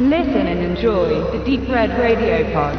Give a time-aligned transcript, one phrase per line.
[0.00, 2.76] Listen and enjoy the Deep Red Radio Pod.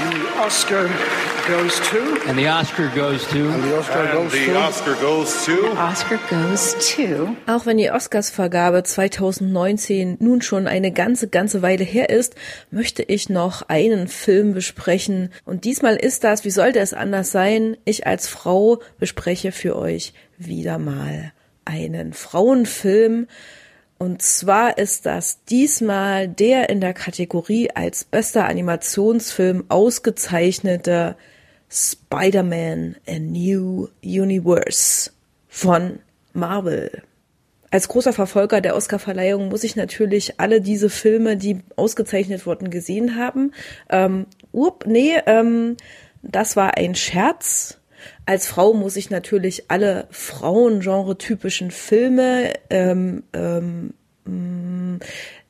[0.00, 2.28] The Oscar goes to.
[2.28, 3.48] And the Oscar goes to.
[3.48, 4.58] And the Oscar And goes the to.
[4.58, 5.76] Oscar goes to.
[5.78, 7.36] Oscar goes to.
[7.46, 12.34] Auch wenn die Oscarsvergabe 2019 nun schon eine ganze, ganze Weile her ist,
[12.70, 15.30] möchte ich noch einen Film besprechen.
[15.46, 20.12] Und diesmal ist das, wie sollte es anders sein, ich als Frau bespreche für euch
[20.36, 21.32] wieder mal
[21.64, 23.26] einen Frauenfilm.
[23.96, 31.16] Und zwar ist das diesmal der in der Kategorie als bester Animationsfilm ausgezeichnete
[31.70, 35.10] Spider-Man A New Universe
[35.48, 35.98] von
[36.32, 37.02] Marvel.
[37.70, 43.16] Als großer Verfolger der Oscarverleihung muss ich natürlich alle diese Filme, die ausgezeichnet wurden, gesehen
[43.16, 43.52] haben.
[43.90, 45.76] Ähm, up, nee, ähm,
[46.22, 47.78] das war ein Scherz.
[48.24, 53.92] Als Frau muss ich natürlich alle Frauengenre-typischen Filme, ähm, ähm,
[54.24, 55.00] mh,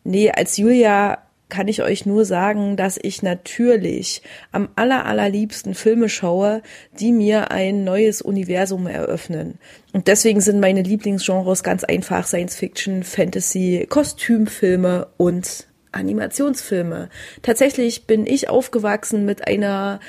[0.03, 6.09] nee, als Julia kann ich euch nur sagen, dass ich natürlich am aller, allerliebsten Filme
[6.09, 6.63] schaue,
[6.99, 9.59] die mir ein neues Universum eröffnen.
[9.93, 17.09] Und deswegen sind meine Lieblingsgenres ganz einfach Science Fiction, Fantasy, Kostümfilme und Animationsfilme.
[17.43, 20.01] Tatsächlich bin ich aufgewachsen mit einer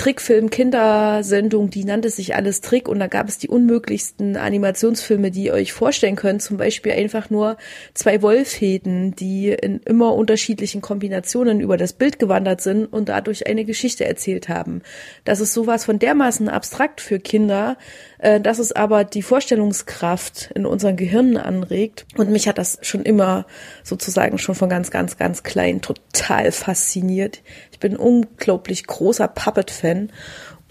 [0.00, 5.52] Trickfilm-Kindersendung, die nannte sich alles Trick und da gab es die unmöglichsten Animationsfilme, die ihr
[5.52, 6.40] euch vorstellen könnt.
[6.40, 7.58] Zum Beispiel einfach nur
[7.92, 13.66] zwei Wollfäden, die in immer unterschiedlichen Kombinationen über das Bild gewandert sind und dadurch eine
[13.66, 14.80] Geschichte erzählt haben.
[15.24, 17.76] Das ist sowas von dermaßen abstrakt für Kinder,
[18.20, 22.06] äh, dass es aber die Vorstellungskraft in unseren Gehirnen anregt.
[22.16, 23.44] Und mich hat das schon immer
[23.84, 27.42] sozusagen schon von ganz, ganz, ganz klein total fasziniert.
[27.80, 30.12] Ich bin unglaublich großer Puppet-Fan.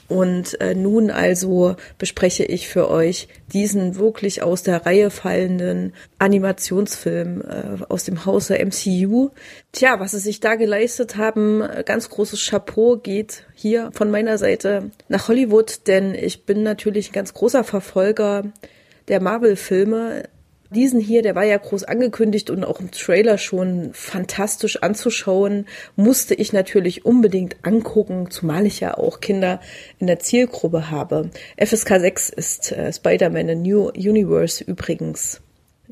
[0.07, 7.41] Und äh, nun also bespreche ich für euch diesen wirklich aus der Reihe fallenden Animationsfilm
[7.41, 9.31] äh, aus dem Hause MCU.
[9.71, 14.37] Tja, was sie sich da geleistet haben, äh, ganz großes Chapeau geht hier von meiner
[14.37, 18.43] Seite nach Hollywood, denn ich bin natürlich ein ganz großer Verfolger
[19.07, 20.25] der Marvel-Filme.
[20.71, 25.65] Diesen hier, der war ja groß angekündigt und auch im Trailer schon fantastisch anzuschauen,
[25.95, 29.61] musste ich natürlich unbedingt angucken, zumal ich ja auch Kinder
[29.97, 31.31] in der Zielgruppe habe.
[31.57, 35.41] FSK 6 ist äh, Spider-Man A New Universe übrigens.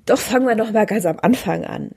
[0.06, 1.92] Doch fangen wir noch mal ganz am Anfang an.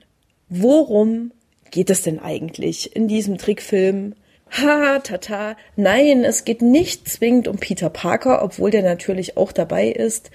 [0.49, 1.31] Worum
[1.69, 4.15] geht es denn eigentlich in diesem Trickfilm?
[4.51, 5.55] Ha, tata.
[5.77, 10.29] Nein, es geht nicht zwingend um Peter Parker, obwohl der natürlich auch dabei ist.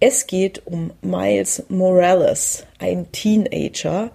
[0.00, 4.12] Es geht um Miles Morales, ein Teenager,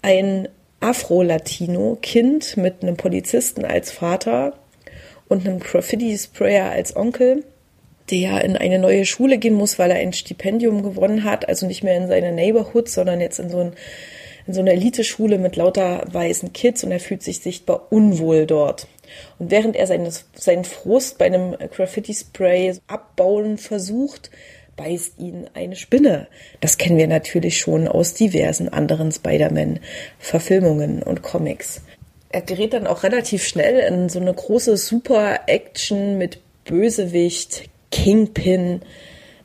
[0.00, 0.48] ein
[0.78, 4.52] Afro-Latino-Kind mit einem Polizisten als Vater
[5.26, 7.42] und einem Graffiti-Sprayer als Onkel,
[8.08, 11.82] der in eine neue Schule gehen muss, weil er ein Stipendium gewonnen hat, also nicht
[11.82, 13.72] mehr in seine Neighborhood, sondern jetzt in so ein
[14.46, 18.86] in so einer Eliteschule mit lauter weißen Kids und er fühlt sich sichtbar unwohl dort.
[19.40, 24.30] Und während er seines, seinen Frust bei einem Graffiti-Spray abbauen versucht,
[24.76, 26.28] beißt ihn eine Spinne.
[26.60, 31.80] Das kennen wir natürlich schon aus diversen anderen Spider-Man-Verfilmungen und Comics.
[32.30, 38.82] Er gerät dann auch relativ schnell in so eine große Super-Action mit Bösewicht, Kingpin,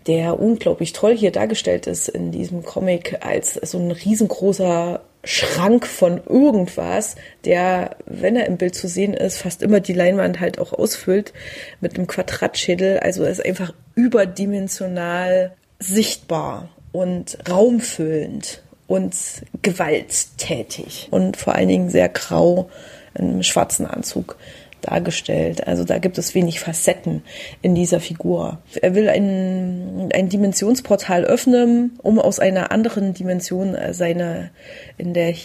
[0.07, 6.19] der unglaublich toll hier dargestellt ist in diesem Comic als so ein riesengroßer Schrank von
[6.27, 7.15] irgendwas,
[7.45, 11.31] der, wenn er im Bild zu sehen ist, fast immer die Leinwand halt auch ausfüllt
[11.79, 12.99] mit einem Quadratschädel.
[12.99, 19.15] Also ist einfach überdimensional sichtbar und raumfüllend und
[19.61, 22.69] gewalttätig und vor allen Dingen sehr grau
[23.13, 24.37] in einem schwarzen Anzug
[24.81, 25.67] dargestellt.
[25.67, 27.21] Also da gibt es wenig Facetten
[27.61, 28.57] in dieser Figur.
[28.81, 34.49] Er will ein, ein Dimensionsportal öffnen, um aus einer anderen Dimension seine
[34.97, 35.35] in der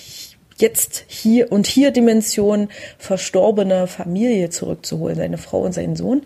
[0.56, 2.68] jetzt hier und hier Dimension
[2.98, 6.22] verstorbene Familie zurückzuholen, seine Frau und seinen Sohn.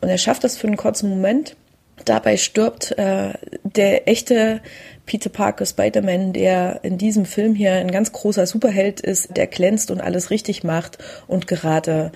[0.00, 1.56] Und er schafft das für einen kurzen Moment.
[2.04, 3.32] Dabei stirbt äh,
[3.64, 4.60] der echte
[5.06, 9.90] Peter Parker Spider-Man, der in diesem Film hier ein ganz großer Superheld ist, der glänzt
[9.90, 12.12] und alles richtig macht und gerade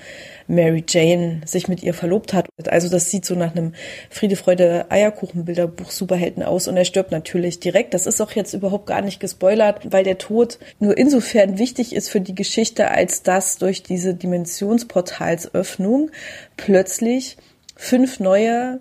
[0.46, 2.48] Mary Jane sich mit ihr verlobt hat.
[2.68, 3.72] Also das sieht so nach einem
[4.10, 7.94] Friede, Freude, Eierkuchen-Bilderbuch Superhelden aus und er stirbt natürlich direkt.
[7.94, 12.10] Das ist auch jetzt überhaupt gar nicht gespoilert, weil der Tod nur insofern wichtig ist
[12.10, 16.10] für die Geschichte, als dass durch diese Dimensionsportalsöffnung
[16.58, 17.38] plötzlich
[17.74, 18.80] fünf neue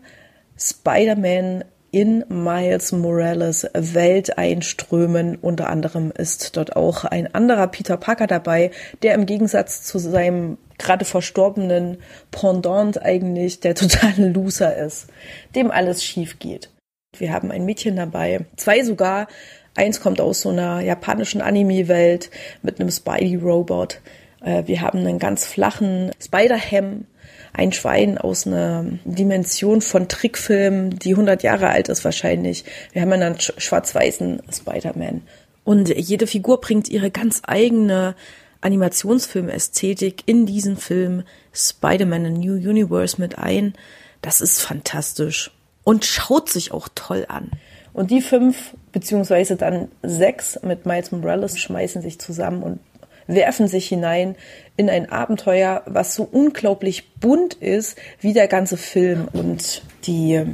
[0.58, 5.36] Spider-Man in Miles Morales Welt einströmen.
[5.36, 8.72] Unter anderem ist dort auch ein anderer Peter Parker dabei,
[9.04, 11.98] der im Gegensatz zu seinem gerade verstorbenen
[12.32, 15.08] Pendant eigentlich der totale Loser ist,
[15.54, 16.70] dem alles schief geht.
[17.18, 19.28] Wir haben ein Mädchen dabei, zwei sogar.
[19.76, 22.30] Eins kommt aus so einer japanischen Anime-Welt
[22.62, 24.02] mit einem Spidey-Robot.
[24.42, 27.06] Äh, wir haben einen ganz flachen Spider-Ham,
[27.54, 32.66] ein Schwein aus einer Dimension von Trickfilmen, die 100 Jahre alt ist wahrscheinlich.
[32.94, 35.22] Wir haben einen schwarz-weißen Spider-Man.
[35.64, 38.16] Und jede Figur bringt ihre ganz eigene
[38.62, 41.24] Animationsfilm-Ästhetik in diesen Film
[41.54, 43.74] Spider-Man A New Universe mit ein.
[44.22, 45.52] Das ist fantastisch
[45.84, 47.52] und schaut sich auch toll an.
[47.94, 52.80] Und die fünf, beziehungsweise dann sechs mit Miles Morales schmeißen sich zusammen und
[53.34, 54.36] werfen sich hinein
[54.78, 59.28] in ein Abenteuer, was so unglaublich bunt ist wie der ganze Film.
[59.32, 60.46] Und die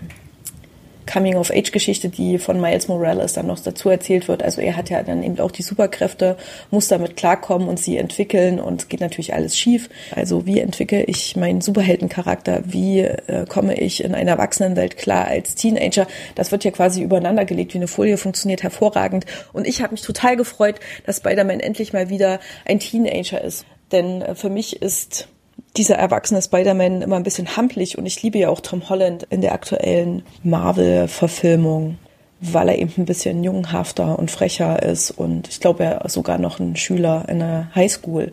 [1.07, 4.43] Coming-of-Age-Geschichte, die von Miles Morales dann noch dazu erzählt wird.
[4.43, 6.37] Also er hat ja dann eben auch die Superkräfte,
[6.69, 9.89] muss damit klarkommen und sie entwickeln und geht natürlich alles schief.
[10.15, 12.61] Also wie entwickle ich meinen Superheldencharakter?
[12.65, 16.07] Wie äh, komme ich in einer Erwachsenenwelt klar als Teenager?
[16.35, 19.25] Das wird ja quasi übereinander gelegt wie eine Folie, funktioniert hervorragend.
[19.53, 23.65] Und ich habe mich total gefreut, dass Spider-Man endlich mal wieder ein Teenager ist.
[23.91, 25.29] Denn äh, für mich ist
[25.77, 29.41] dieser erwachsene Spider-Man immer ein bisschen hampelig und ich liebe ja auch Tom Holland in
[29.41, 31.97] der aktuellen Marvel-Verfilmung,
[32.39, 36.37] weil er eben ein bisschen junghafter und frecher ist und ich glaube, er ist sogar
[36.37, 38.31] noch ein Schüler in der Highschool.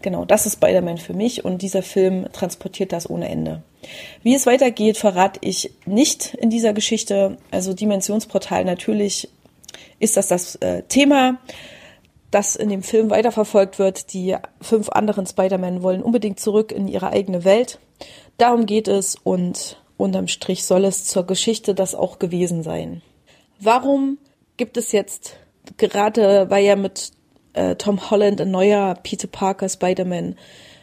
[0.00, 3.62] Genau, das ist Spider-Man für mich und dieser Film transportiert das ohne Ende.
[4.22, 7.36] Wie es weitergeht, verrate ich nicht in dieser Geschichte.
[7.50, 9.28] Also Dimensionsportal natürlich
[9.98, 11.38] ist das das äh, Thema
[12.30, 14.12] das in dem Film weiterverfolgt wird.
[14.12, 17.78] Die fünf anderen Spider-Man wollen unbedingt zurück in ihre eigene Welt.
[18.36, 23.02] Darum geht es und unterm Strich soll es zur Geschichte das auch gewesen sein.
[23.60, 24.18] Warum
[24.56, 25.36] gibt es jetzt
[25.76, 27.12] gerade, weil ja mit
[27.54, 30.36] äh, Tom Holland ein neuer Peter Parker Spider-Man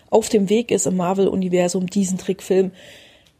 [0.09, 2.71] auf dem Weg ist im Marvel-Universum, diesen Trickfilm,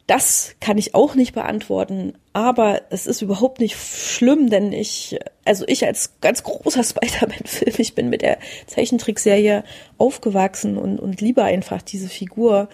[0.07, 5.65] das kann ich auch nicht beantworten, aber es ist überhaupt nicht schlimm, denn ich, also
[5.67, 8.37] ich als ganz großer Spider-Man-Film, ich bin mit der
[8.67, 9.63] Zeichentrickserie
[9.97, 12.69] aufgewachsen und, und liebe einfach diese Figur.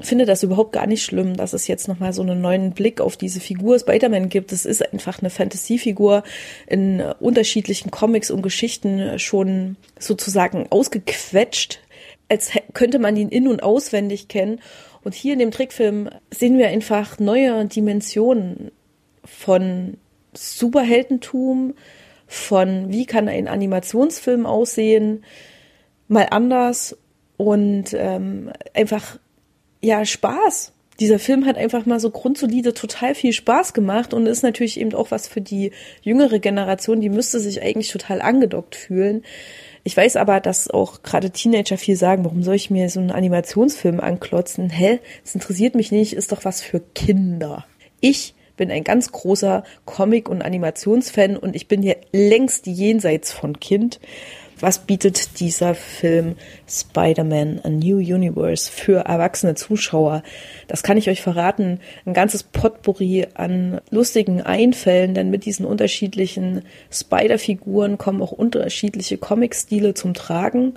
[0.00, 3.16] Finde das überhaupt gar nicht schlimm, dass es jetzt nochmal so einen neuen Blick auf
[3.16, 4.52] diese Figur Spider-Man gibt.
[4.52, 6.24] Es ist einfach eine Fantasiefigur
[6.66, 11.78] in unterschiedlichen Comics und Geschichten schon sozusagen ausgequetscht,
[12.28, 14.60] als könnte man ihn in- und auswendig kennen.
[15.04, 18.72] Und hier in dem Trickfilm sehen wir einfach neue Dimensionen
[19.22, 19.98] von
[20.32, 21.74] Superheldentum,
[22.26, 25.24] von wie kann ein Animationsfilm aussehen,
[26.08, 26.96] mal anders
[27.36, 29.18] und ähm, einfach
[29.82, 30.72] ja Spaß.
[31.00, 34.94] Dieser Film hat einfach mal so grundsolide total viel Spaß gemacht und ist natürlich eben
[34.94, 35.72] auch was für die
[36.02, 39.22] jüngere Generation, die müsste sich eigentlich total angedockt fühlen.
[39.86, 43.10] Ich weiß aber, dass auch gerade Teenager viel sagen, warum soll ich mir so einen
[43.10, 44.70] Animationsfilm anklotzen?
[44.70, 44.98] Hä?
[45.22, 47.66] Das interessiert mich nicht, ist doch was für Kinder.
[48.00, 53.60] Ich bin ein ganz großer Comic- und Animationsfan und ich bin hier längst jenseits von
[53.60, 54.00] Kind
[54.60, 56.36] was bietet dieser Film
[56.68, 60.22] Spider-Man A New Universe für erwachsene Zuschauer?
[60.68, 61.80] Das kann ich euch verraten.
[62.06, 69.94] Ein ganzes Potpourri an lustigen Einfällen, denn mit diesen unterschiedlichen Spider-Figuren kommen auch unterschiedliche Comic-Stile
[69.94, 70.74] zum Tragen,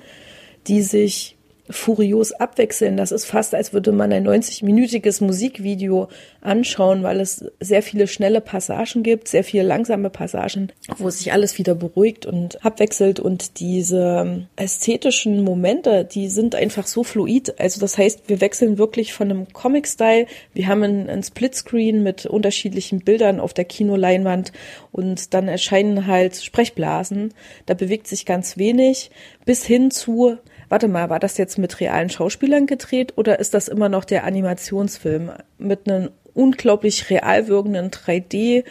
[0.67, 1.36] die sich
[1.69, 2.97] furios abwechseln.
[2.97, 6.07] Das ist fast, als würde man ein 90-minütiges Musikvideo
[6.41, 11.57] anschauen, weil es sehr viele schnelle Passagen gibt, sehr viele langsame Passagen, wo sich alles
[11.57, 17.59] wieder beruhigt und abwechselt und diese ästhetischen Momente, die sind einfach so fluid.
[17.59, 20.27] Also das heißt, wir wechseln wirklich von einem Comic-Style.
[20.53, 24.53] Wir haben einen Splitscreen mit unterschiedlichen Bildern auf der Kinoleinwand
[24.91, 27.33] und dann erscheinen halt Sprechblasen.
[27.65, 29.11] Da bewegt sich ganz wenig
[29.45, 30.37] bis hin zu
[30.69, 34.23] warte mal, war das jetzt mit realen Schauspielern gedreht oder ist das immer noch der
[34.23, 38.63] Animationsfilm mit einem unglaublich real wirkenden 3D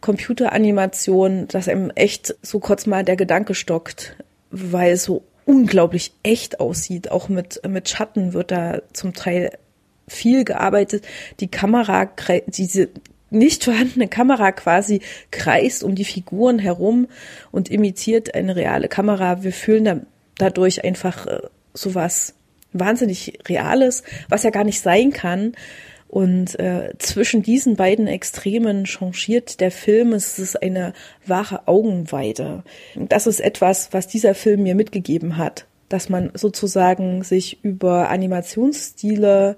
[0.00, 4.16] Computeranimation, dass einem echt so kurz mal der Gedanke stockt,
[4.50, 7.10] weil es so unglaublich echt aussieht.
[7.10, 9.56] Auch mit, mit Schatten wird da zum Teil
[10.08, 11.04] viel gearbeitet.
[11.40, 12.10] Die Kamera,
[12.46, 12.88] diese
[13.30, 15.00] nicht vorhandene Kamera quasi
[15.30, 17.08] kreist um die Figuren herum
[17.50, 19.42] und imitiert eine reale Kamera.
[19.42, 20.00] Wir fühlen da
[20.38, 21.40] dadurch einfach äh,
[21.74, 22.34] sowas
[22.72, 25.52] wahnsinnig Reales, was ja gar nicht sein kann.
[26.08, 30.12] Und äh, zwischen diesen beiden Extremen changiert der Film.
[30.12, 30.92] Es ist eine
[31.26, 32.64] wahre Augenweide.
[32.94, 39.56] Das ist etwas, was dieser Film mir mitgegeben hat, dass man sozusagen sich über Animationsstile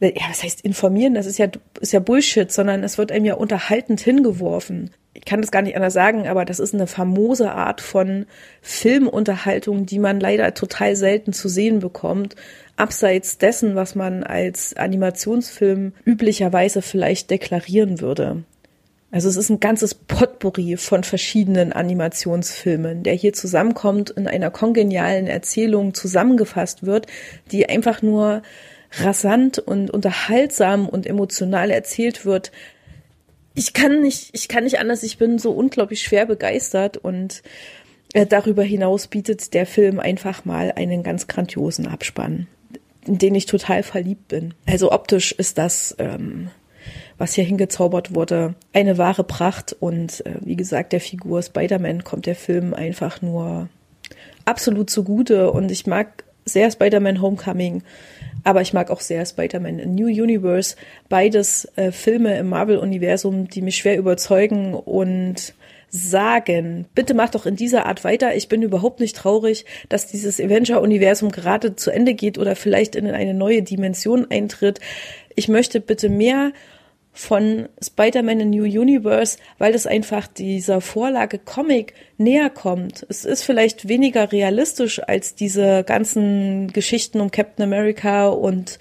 [0.00, 1.14] ja, was heißt informieren?
[1.14, 1.48] Das ist ja,
[1.80, 4.90] ist ja Bullshit, sondern es wird einem ja unterhaltend hingeworfen.
[5.18, 8.26] Ich kann das gar nicht anders sagen, aber das ist eine famose Art von
[8.62, 12.36] Filmunterhaltung, die man leider total selten zu sehen bekommt.
[12.76, 18.44] Abseits dessen, was man als Animationsfilm üblicherweise vielleicht deklarieren würde.
[19.10, 25.26] Also es ist ein ganzes Potpourri von verschiedenen Animationsfilmen, der hier zusammenkommt, in einer kongenialen
[25.26, 27.08] Erzählung zusammengefasst wird,
[27.50, 28.42] die einfach nur
[29.00, 32.52] rasant und unterhaltsam und emotional erzählt wird.
[33.58, 37.42] Ich kann nicht, ich kann nicht anders, ich bin so unglaublich schwer begeistert und
[38.12, 42.46] äh, darüber hinaus bietet der Film einfach mal einen ganz grandiosen Abspann,
[43.04, 44.54] in den ich total verliebt bin.
[44.64, 46.50] Also optisch ist das, ähm,
[47.18, 52.26] was hier hingezaubert wurde, eine wahre Pracht und äh, wie gesagt, der Figur Spider-Man kommt
[52.26, 53.68] der Film einfach nur
[54.44, 57.82] absolut zugute und ich mag sehr Spider-Man Homecoming
[58.44, 60.76] aber ich mag auch sehr Spider-Man New Universe.
[61.08, 65.54] Beides äh, Filme im Marvel-Universum, die mich schwer überzeugen und
[65.90, 68.36] sagen, bitte mach doch in dieser Art weiter.
[68.36, 73.06] Ich bin überhaupt nicht traurig, dass dieses Avenger-Universum gerade zu Ende geht oder vielleicht in
[73.06, 74.80] eine neue Dimension eintritt.
[75.34, 76.52] Ich möchte bitte mehr
[77.18, 83.04] von Spider-Man in New Universe, weil es einfach dieser Vorlage Comic näher kommt.
[83.08, 88.78] Es ist vielleicht weniger realistisch als diese ganzen Geschichten um Captain America und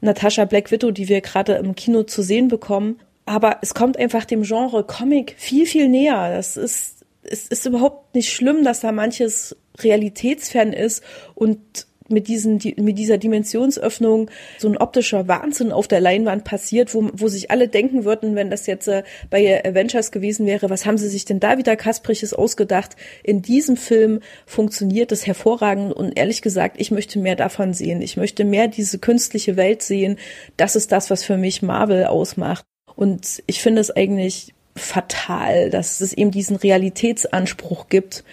[0.00, 3.00] Natasha Black Widow, die wir gerade im Kino zu sehen bekommen.
[3.26, 6.34] Aber es kommt einfach dem Genre Comic viel, viel näher.
[6.34, 11.60] Das ist, es ist überhaupt nicht schlimm, dass da manches realitätsfern ist und
[12.08, 17.28] mit, diesen, mit dieser Dimensionsöffnung so ein optischer Wahnsinn auf der Leinwand passiert, wo, wo
[17.28, 21.08] sich alle denken würden, wenn das jetzt äh, bei Avengers gewesen wäre, was haben sie
[21.08, 22.96] sich denn da wieder Kaspriches ausgedacht?
[23.22, 28.02] In diesem Film funktioniert es hervorragend und ehrlich gesagt, ich möchte mehr davon sehen.
[28.02, 30.18] Ich möchte mehr diese künstliche Welt sehen.
[30.56, 32.64] Das ist das, was für mich Marvel ausmacht.
[32.96, 38.24] Und ich finde es eigentlich fatal, dass es eben diesen Realitätsanspruch gibt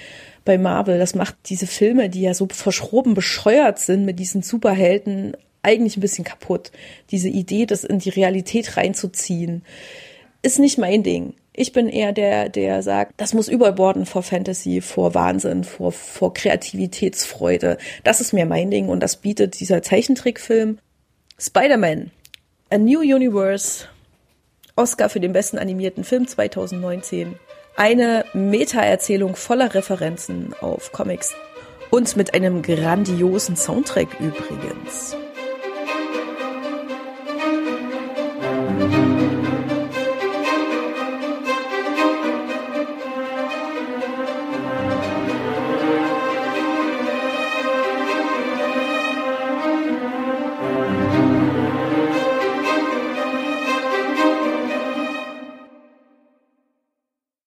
[0.45, 0.99] bei Marvel.
[0.99, 6.01] Das macht diese Filme, die ja so verschroben bescheuert sind mit diesen Superhelden, eigentlich ein
[6.01, 6.71] bisschen kaputt.
[7.11, 9.63] Diese Idee, das in die Realität reinzuziehen,
[10.41, 11.33] ist nicht mein Ding.
[11.53, 16.33] Ich bin eher der, der sagt, das muss überborden vor Fantasy, vor Wahnsinn, vor, vor
[16.33, 17.77] Kreativitätsfreude.
[18.03, 20.79] Das ist mir mein Ding und das bietet dieser Zeichentrickfilm.
[21.37, 22.11] Spider-Man,
[22.69, 23.85] A New Universe,
[24.77, 27.35] Oscar für den besten animierten Film 2019.
[27.75, 31.33] Eine Meta-Erzählung voller Referenzen auf Comics
[31.89, 35.15] und mit einem grandiosen Soundtrack übrigens.